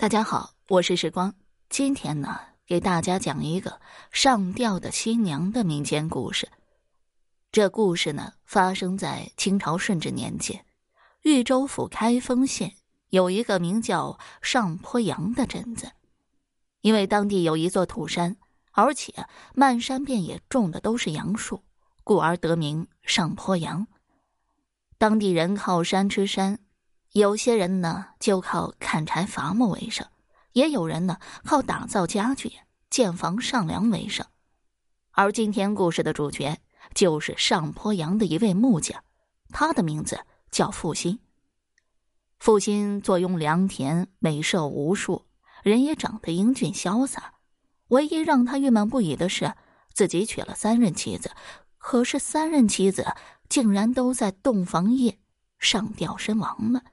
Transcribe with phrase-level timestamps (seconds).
[0.00, 1.34] 大家好，我是时光。
[1.68, 3.78] 今天呢，给大家讲一个
[4.10, 6.48] 上吊的新娘的民间故事。
[7.52, 10.64] 这故事呢，发生在清朝顺治年间，
[11.20, 12.72] 豫州府开封县
[13.10, 15.92] 有一个名叫上坡杨的镇子。
[16.80, 18.38] 因为当地有一座土山，
[18.72, 19.12] 而且
[19.54, 21.62] 漫山遍野种的都是杨树，
[22.04, 23.86] 故而得名上坡杨。
[24.96, 26.58] 当地人靠山吃山。
[27.12, 30.06] 有些人呢，就靠砍柴伐木为生；
[30.52, 32.52] 也有人呢，靠打造家具、
[32.88, 34.24] 建房上梁为生。
[35.10, 36.60] 而今天故事的主角
[36.94, 39.02] 就是上坡阳的一位木匠，
[39.48, 40.20] 他的名字
[40.52, 41.18] 叫付新。
[42.38, 45.26] 付新坐拥良田，美色无数，
[45.64, 47.34] 人也长得英俊潇洒。
[47.88, 49.54] 唯一让他郁闷不已的是，
[49.92, 51.32] 自己娶了三任妻子，
[51.76, 53.04] 可是三任妻子
[53.48, 55.18] 竟然都在洞房夜
[55.58, 56.84] 上吊身亡了。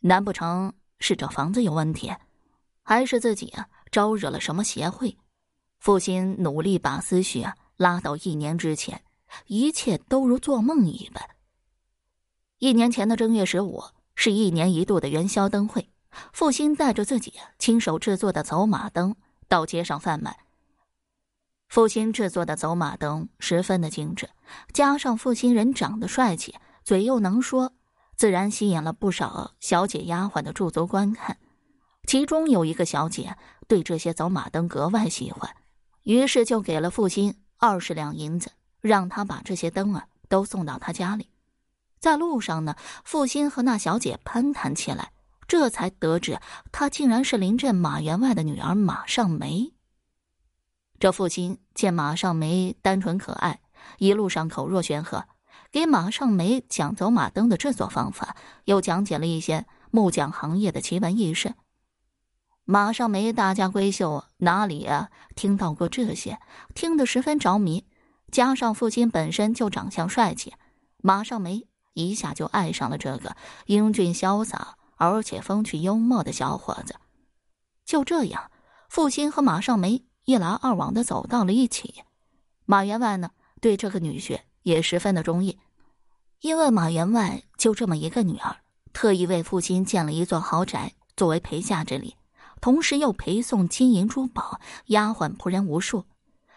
[0.00, 2.14] 难不成是这房子有问题，
[2.82, 3.52] 还是自己
[3.90, 5.18] 招惹了什么邪会？
[5.80, 9.02] 父亲努力把思绪啊拉到一年之前，
[9.46, 11.28] 一切都如做梦一般。
[12.58, 13.82] 一年前的正月十五
[14.14, 15.90] 是一年一度的元宵灯会，
[16.32, 19.16] 父亲带着自己亲手制作的走马灯
[19.48, 20.44] 到街上贩卖。
[21.68, 24.30] 父亲制作的走马灯十分的精致，
[24.72, 26.54] 加上父亲人长得帅气，
[26.84, 27.72] 嘴又能说。
[28.18, 31.38] 自然吸引了不少小姐丫鬟的驻足观看，
[32.04, 33.36] 其中有一个小姐
[33.68, 35.54] 对这些走马灯格外喜欢，
[36.02, 41.28] 于是就给了父亲二十两银子，让他把这些灯啊都送到他家里。
[42.00, 45.12] 在路上呢，父亲和那小姐攀谈起来，
[45.46, 46.40] 这才得知
[46.72, 49.72] 她竟然是临镇马员外的女儿马尚梅。
[50.98, 53.60] 这父亲见马尚梅单纯可爱，
[53.98, 55.24] 一路上口若悬河。
[55.70, 61.54] 给马尚梅讲走马灯的制作方法，又讲解了一些木匠行业的奇闻异事。
[62.64, 66.38] 马尚梅大家闺秀，哪里啊听到过这些？
[66.74, 67.84] 听得十分着迷。
[68.30, 70.54] 加上父亲本身就长相帅气，
[70.98, 76.96] 马尚梅一下就爱上了这个英俊潇洒而且风趣幽默的小伙子。
[77.84, 78.50] 就这样，
[78.88, 82.02] 父亲和马尚梅一来二往的走到了一起。
[82.64, 84.40] 马员外呢，对这个女婿。
[84.64, 85.58] 也十分的中意，
[86.40, 88.58] 因为马员外就这么一个女儿，
[88.92, 92.16] 特意为父亲建了一座豪宅作为陪嫁之礼，
[92.60, 96.04] 同时又陪送金银珠宝、丫鬟仆人无数。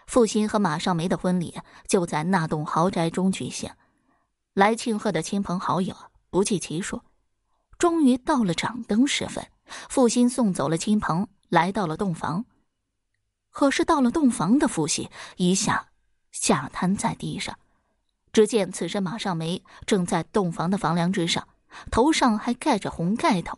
[0.06, 3.72] 父亲和马尚梅的婚礼就在那栋豪宅中举行，
[4.54, 5.96] 来庆贺的亲朋好友
[6.30, 7.02] 不计其数。
[7.80, 12.46] 终于到了掌灯时分，父亲送走了亲朋，来到了洞房。
[13.50, 15.88] 可是到了洞房的父亲一下
[16.32, 17.58] 下瘫在地上。
[18.34, 21.48] 只见此时马尚梅正在洞房的房梁之上，
[21.92, 23.58] 头上还盖着红盖头。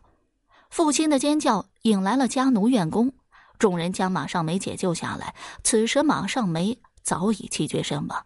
[0.69, 3.13] 父亲的尖叫引来了家奴院工，
[3.59, 5.35] 众人将马尚梅解救下来。
[5.63, 8.25] 此时马尚梅早已气绝身亡。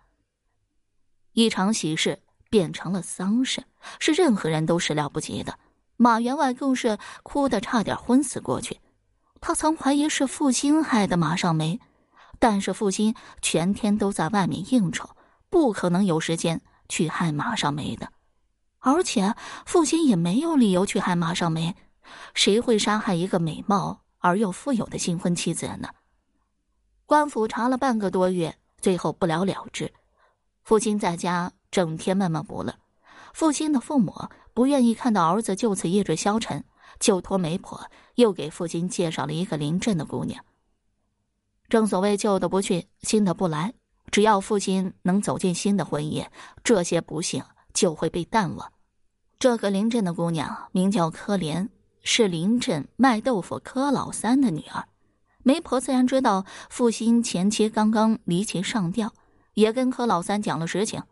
[1.34, 2.20] 一场喜事
[2.50, 3.64] 变成了丧事，
[4.00, 5.60] 是任何人都始料不及的。
[5.98, 8.80] 马员外更是哭得差点昏死过去。
[9.42, 11.80] 他曾怀疑是父亲害的马尚梅，
[12.40, 15.10] 但是父亲全天都在外面应酬。
[15.50, 18.12] 不可能有时间去害马尚梅的，
[18.80, 19.36] 而且
[19.66, 21.76] 父亲也没有理由去害马尚梅。
[22.34, 25.90] 谁会杀害一个美貌而又富有的新婚妻子呢？
[27.06, 29.94] 官府查了半个多月，最后不了了之。
[30.64, 32.76] 父亲在家整天闷闷不乐，
[33.34, 36.64] 父亲的父母不愿意看到儿子就此夜坠消沉，
[37.00, 40.44] 就托媒婆又给父亲介绍了一个临镇的姑娘。
[41.70, 43.74] 正所谓旧的不去，新的不来。
[44.12, 46.26] 只要父亲能走进新的婚姻，
[46.64, 48.72] 这些不幸就会被淡忘。
[49.40, 51.70] 这个临镇的姑娘名叫柯莲，
[52.02, 54.88] 是临镇卖豆腐柯老三的女儿。
[55.44, 59.14] 媒婆自然知道父亲前妻刚刚离奇上吊，
[59.54, 61.04] 也跟柯老三讲了实情。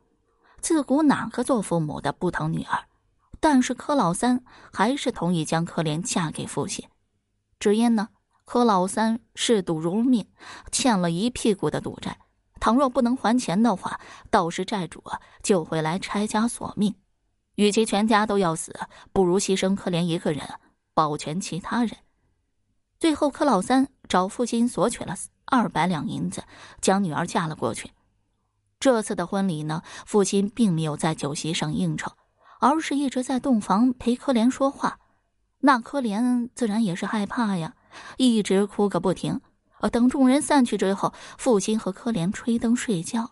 [0.60, 2.86] 自古哪个做父母的不疼女儿？
[3.40, 6.88] 但是柯老三还是同意将柯莲嫁给父亲，
[7.60, 8.10] 只因呢，
[8.46, 10.28] 柯老三嗜赌如命，
[10.72, 12.18] 欠了一屁股的赌债。
[12.66, 14.00] 倘若不能还钱的话，
[14.32, 15.04] 到时债主
[15.44, 16.96] 就会来拆家索命。
[17.54, 18.74] 与其全家都要死，
[19.14, 20.50] 不如牺牲柯怜一个人，
[20.96, 21.96] 保全其他人。
[23.00, 25.14] 最后，柯老三找父亲索取了
[25.46, 26.44] 二百两银子，
[26.82, 27.92] 将女儿嫁了过去。
[28.80, 32.14] 这次的婚礼呢，父亲并没有在酒席上应酬，
[32.60, 34.98] 而是一直在洞房陪柯怜说话。
[35.60, 37.76] 那柯怜自然也是害怕呀，
[38.18, 39.40] 一直哭个不停。
[39.92, 43.32] 等众人散去之后，父亲和柯怜吹灯睡觉。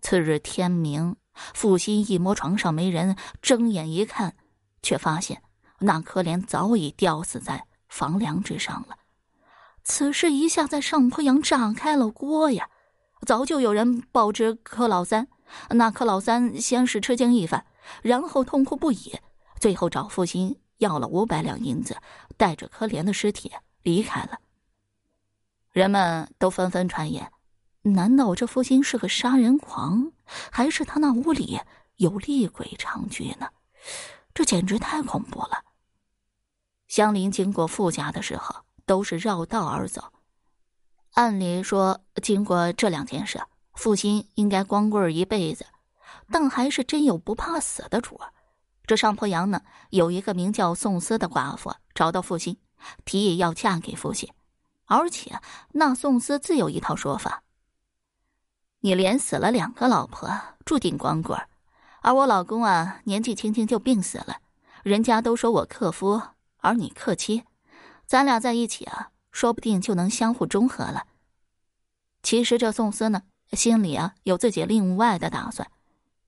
[0.00, 4.36] 次日天明，父亲一摸床上没人，睁眼一看，
[4.82, 5.42] 却发现
[5.80, 8.96] 那柯怜早已吊死在房梁之上了。
[9.82, 12.68] 此事一下在上坡阳炸开了锅呀！
[13.26, 15.26] 早就有人报知柯老三，
[15.70, 17.64] 那柯老三先是吃惊一番，
[18.02, 19.18] 然后痛哭不已，
[19.58, 21.96] 最后找父亲要了五百两银子，
[22.36, 23.50] 带着可怜的尸体
[23.82, 24.38] 离开了。
[25.78, 27.30] 人们都纷纷传言：
[27.82, 30.10] 难道这父亲是个杀人狂，
[30.50, 31.60] 还是他那屋里
[31.96, 33.48] 有厉鬼猖居呢？
[34.34, 35.62] 这简直太恐怖了！
[36.88, 38.64] 香菱经过傅家的时候。
[38.88, 40.02] 都是绕道而走。
[41.12, 43.38] 按理说，经过这两件事，
[43.74, 45.66] 父亲应该光棍一辈子，
[46.32, 48.32] 但还是真有不怕死的主儿。
[48.86, 49.60] 这上坡阳呢，
[49.90, 52.56] 有一个名叫宋思的寡妇找到父亲，
[53.04, 54.32] 提议要嫁给父亲，
[54.88, 55.38] 而且
[55.72, 57.42] 那宋思自有一套说法：
[58.80, 60.30] 你连死了两个老婆，
[60.64, 61.38] 注定光棍
[62.00, 64.38] 而我老公啊，年纪轻轻就病死了，
[64.82, 66.22] 人家都说我克夫，
[66.58, 67.44] 而你克妻。
[68.06, 71.04] 咱俩在一起啊，说不定就能相互中和了。
[72.22, 75.70] 其实这宋思呢，心里啊有自己另外的打算，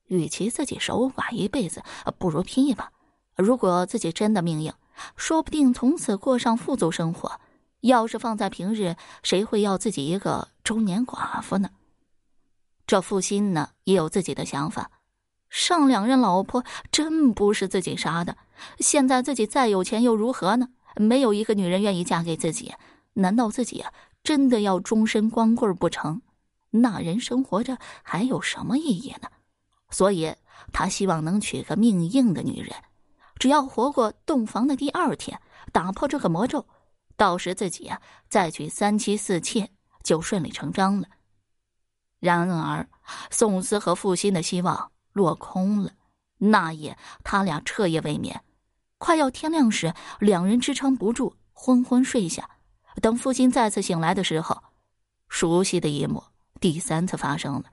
[0.09, 1.83] 与其自己守寡一辈子，
[2.19, 2.93] 不如拼一把。
[3.37, 4.75] 如果自己真的命硬，
[5.17, 7.41] 说不定从此过上富足生活。
[7.81, 11.71] 要是放在平日，谁会要自己一个中年寡妇呢？
[12.87, 14.91] 这负心呢，也有自己的想法。
[15.49, 18.37] 上两任老婆真不是自己杀的，
[18.79, 20.69] 现在自己再有钱又如何呢？
[20.97, 22.75] 没有一个女人愿意嫁给自己，
[23.15, 23.85] 难道自己
[24.23, 26.21] 真的要终身光棍不成？
[26.71, 29.29] 那人生活着还有什么意义呢？
[29.89, 30.35] 所以
[30.73, 32.75] 他希望能娶个命硬的女人，
[33.39, 35.41] 只要活过洞房的第二天，
[35.73, 36.67] 打破这个魔咒，
[37.21, 38.01] 到时自己啊
[38.31, 39.71] 再娶三妻四妾
[40.03, 41.09] 就顺理成章了。
[42.19, 42.89] 然而，
[43.31, 45.93] 宋思和负心的希望落空了。
[46.39, 48.43] 那夜，他俩彻夜未眠。
[48.97, 52.49] 快要天亮时，两人支撑不住，昏昏睡下。
[53.03, 54.63] 等父亲再次醒来的时候，
[55.29, 56.25] 熟悉的一幕
[56.59, 57.65] 第三次发生了：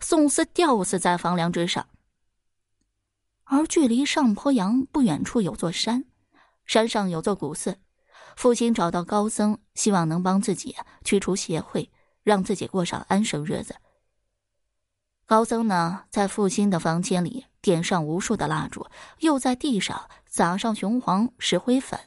[0.00, 1.86] 宋思吊死在房梁之上。
[3.44, 6.04] 而距离上坡阳不远处有座山，
[6.66, 7.78] 山上有座古寺。
[8.36, 11.88] 父亲找到高僧，希望能帮自己驱除邪秽，
[12.22, 13.76] 让自己过上安生日子。
[15.26, 18.86] 高僧呢，在父亲的房间里点上无数的蜡烛，
[19.18, 20.08] 又在地上。
[20.32, 21.98] 撒上雄黄石灰粉，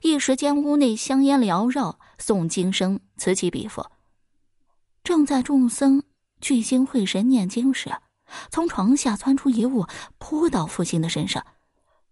[0.00, 3.84] 一时间屋内香烟缭绕，诵经声此起彼伏。
[5.02, 6.04] 正在众僧
[6.40, 7.92] 聚精会神念经时，
[8.48, 9.84] 从床下窜出一物，
[10.18, 11.44] 扑到父亲的身上。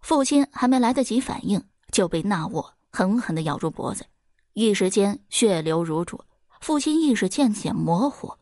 [0.01, 4.05] 父亲还没来得及反应，就被那物狠狠的咬住脖子，
[4.53, 6.23] 一时间血流如注。
[6.61, 8.37] 父亲意识渐渐模糊，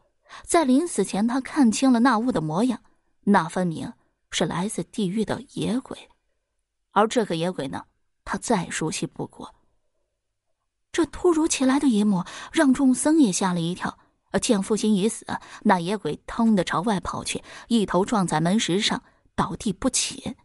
[0.44, 2.80] 在临死前，他看清了那物的模样，
[3.22, 3.90] 那分明
[4.30, 5.96] 是来自地狱的野鬼。
[6.90, 7.84] 而这个野鬼呢，
[8.24, 9.54] 他再熟悉不过。
[10.92, 13.96] 这突如其来的一幕让众僧也吓了一跳。
[14.40, 15.26] 见父亲已死，
[15.62, 19.02] 那野鬼腾的朝外跑去，一头撞在门石上，
[19.34, 20.36] 倒地不起。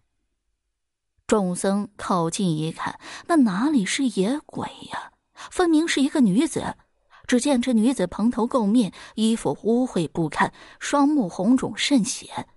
[1.27, 5.12] 众僧靠近一看，那哪里是野鬼呀？
[5.33, 6.75] 分明是一个女子。
[7.27, 12.48] 只见这女子蓬头垢面，衣服污秽不堪，双目红肿渗血，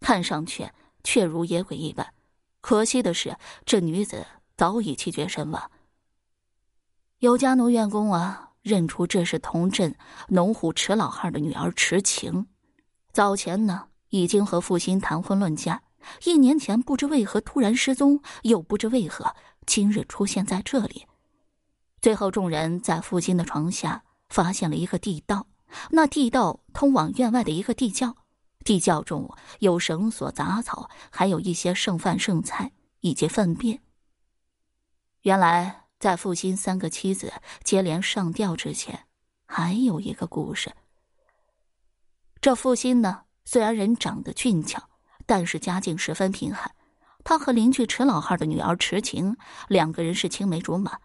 [0.00, 0.70] 看上去
[1.04, 2.12] 却如野鬼一般。
[2.60, 4.26] 可惜的是，这女子
[4.56, 5.70] 早已气绝身亡。
[7.20, 9.94] 有家奴院工啊，认出这是同镇
[10.28, 12.48] 农户池老汉的女儿池晴。
[13.12, 15.82] 早前呢，已经和父亲谈婚论嫁，
[16.24, 19.34] 一年前不知为何突然失踪，又不知为何
[19.66, 21.06] 今日出现在这里。
[22.00, 25.46] 最后，众人在父亲的床下发现了一个地道，
[25.90, 28.16] 那地道通往院外的一个地窖。
[28.62, 33.80] 地窖中有绳索、杂草，还有一些剩饭剩菜以及粪便。
[35.22, 37.32] 原来，在父亲三个妻子
[37.64, 39.06] 接连上吊之前，
[39.46, 40.72] 还有一个故事。
[42.42, 44.89] 这父亲呢，虽然人长得俊俏，
[45.26, 46.70] 但是家境十分贫寒。
[47.22, 49.36] 他和邻居池老汉的女儿池晴
[49.68, 50.98] 两个人是青梅竹马。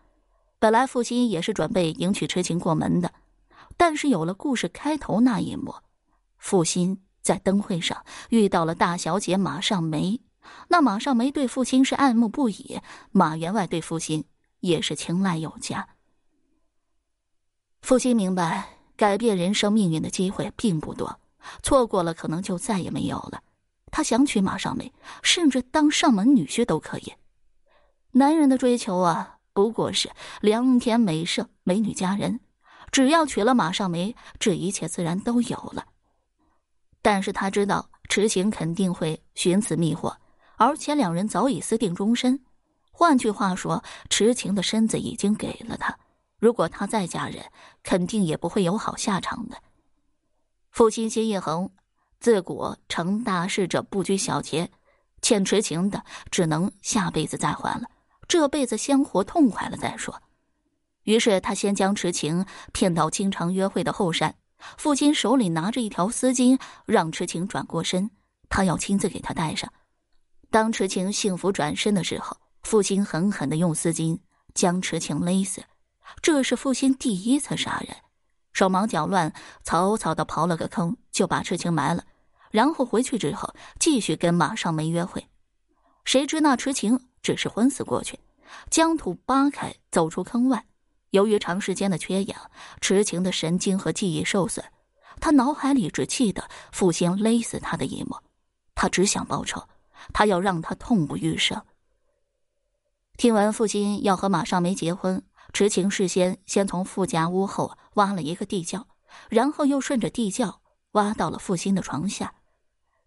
[0.59, 3.11] 本来父亲也是准备迎娶池晴过门的，
[3.77, 5.75] 但是有了故事开头那一幕，
[6.37, 7.01] 父亲。
[7.25, 10.21] 在灯会上遇到了大小姐马尚梅，
[10.67, 12.79] 那马尚梅对父亲是爱慕不已，
[13.09, 14.23] 马员外对父亲
[14.59, 15.87] 也是青睐有加。
[17.81, 21.19] 父亲明白改变人生命运的机会并不多，
[21.63, 23.41] 错过了可能就再也没有了。
[23.95, 24.91] 他想娶马尚梅，
[25.23, 27.13] 甚至当上门女婿都可以。
[28.11, 30.11] 男人的追求啊，不过是
[30.41, 32.41] 良田美舍、美女佳人，
[32.91, 35.85] 只要娶了马尚梅，这一切自然都有了。
[37.01, 40.17] 但是他知道池行肯定会寻死觅活，
[40.57, 42.43] 而且两人早已私定终身。
[42.91, 45.97] 换句话说，痴情的身子已经给了他。
[46.37, 47.45] 如果他再嫁人，
[47.81, 49.55] 肯定也不会有好下场的。
[50.69, 51.71] 父亲心一横，
[52.25, 54.71] 自古成大事者不拘小节，
[55.21, 57.87] 欠痴情的只能下辈子再还了，
[58.27, 60.19] 这辈子先活痛快了再说。
[61.03, 64.33] 于是他先将痴情骗到经常约会的后山，
[64.75, 68.09] 父亲手里拿着一条丝巾，让痴情转过身，
[68.49, 69.71] 他要亲自给他戴上。
[70.49, 74.17] 当痴情幸福转身的时候，父亲狠狠的用丝巾
[74.55, 75.63] 将痴情勒死。
[76.23, 77.95] 这是父亲第一次杀人，
[78.51, 79.31] 手忙脚乱，
[79.63, 82.03] 草草的刨了个坑，就把痴情埋了。
[82.55, 85.27] 然后回去之后，继续跟马上梅约会。
[86.05, 88.17] 谁知那痴情只是昏死过去，
[88.69, 90.65] 将土扒开，走出坑外。
[91.09, 94.63] 由于长时间的缺氧，痴情的神经和记忆受损，
[95.19, 98.15] 他脑海里只记得父亲勒死他的一幕。
[98.73, 99.61] 他只想报仇，
[100.13, 101.61] 他要让他痛不欲生。
[103.17, 105.21] 听完父亲要和马尚梅结婚，
[105.51, 108.87] 痴情事先先从富家屋后挖了一个地窖，
[109.27, 112.33] 然后又顺着地窖挖到了父亲的床下。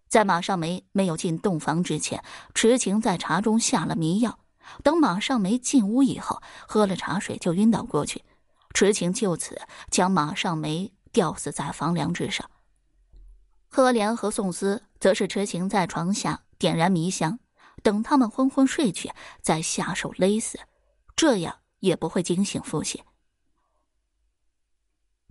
[0.09, 2.23] 在马尚梅没有进洞房之前，
[2.53, 4.39] 痴情在茶中下了迷药。
[4.83, 8.23] 等马尚梅进屋以后，喝了茶水就晕倒过去，
[8.73, 12.49] 痴情就此将马尚梅吊死在房梁之上。
[13.69, 17.39] 柯莲和宋思则是痴情在床下点燃迷香，
[17.83, 19.11] 等他们昏昏睡去，
[19.41, 20.59] 再下手勒死，
[21.15, 23.03] 这样也不会惊醒父亲。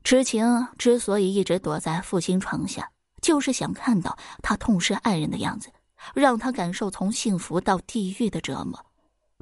[0.05, 5.71] 痴情之所以一直躲在父亲床下，就是想看到他痛失爱人的样子，
[6.15, 8.85] 让他感受从幸福到地狱的折磨。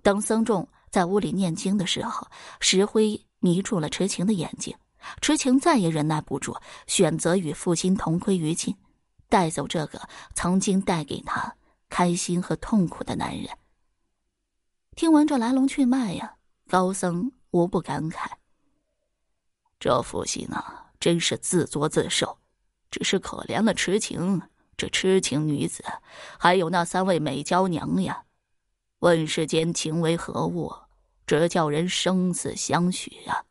[0.03, 2.27] 等僧众在屋里念经的时候，
[2.61, 4.77] 石灰迷住了痴情的眼睛，
[5.21, 6.57] 痴情再也忍耐不住，
[6.87, 8.75] 选择与父亲同归于尽，
[9.29, 10.01] 带走这个
[10.35, 11.55] 曾经带给他
[11.89, 13.49] 开心和痛苦的男人。
[14.95, 16.37] 听完这来龙去脉呀，
[16.69, 18.31] 高僧无不感慨：
[19.79, 20.65] 这父亲呢，
[20.99, 22.39] 真是自作自受。
[22.91, 24.43] 只是可怜了痴情，
[24.77, 25.85] 这痴情女子，
[26.39, 28.25] 还有那三位美娇娘呀。
[29.01, 30.73] 问世间情为何物，
[31.27, 33.45] 只叫人生死相许啊！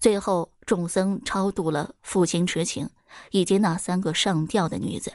[0.00, 2.90] 最后，众僧超度了父亲痴情
[3.30, 5.12] 以及那三个上吊的女子，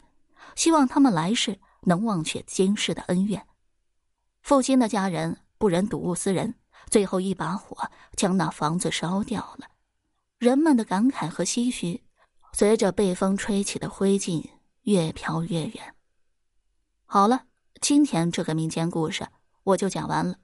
[0.56, 3.46] 希望他们来世能忘却今世的恩怨。
[4.42, 6.56] 父亲的家人不忍睹物思人，
[6.90, 9.68] 最后一把火将那房子烧掉了。
[10.38, 12.03] 人们的感慨和唏嘘，
[12.54, 14.50] 随着被风吹起的灰烬
[14.84, 15.96] 越飘越远。
[17.06, 17.48] 好了。
[17.82, 19.28] 今天这个民间故事
[19.64, 20.38] 我就讲完了。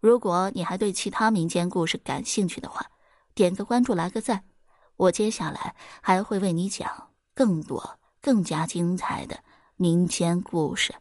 [0.00, 2.86] 如果你还对其他民间故事感兴趣的话，
[3.34, 4.44] 点个关注，来个赞。
[4.96, 9.44] 我接下来还会为你讲更多、更加精彩的
[9.76, 10.94] 民间故事。